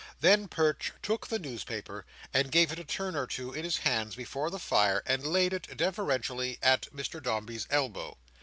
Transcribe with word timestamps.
Then 0.19 0.47
Perch 0.47 0.93
took 1.03 1.27
the 1.27 1.37
newspaper, 1.37 2.07
and 2.33 2.51
gave 2.51 2.71
it 2.71 2.79
a 2.79 2.83
turn 2.83 3.15
or 3.15 3.27
two 3.27 3.53
in 3.53 3.63
his 3.63 3.77
hands 3.77 4.15
before 4.15 4.49
the 4.49 4.57
fire, 4.57 5.03
and 5.05 5.23
laid 5.27 5.53
it, 5.53 5.77
deferentially, 5.77 6.57
at 6.63 6.91
Mr 6.91 7.21
Dombey's 7.21 7.67
elbow. 7.69 8.17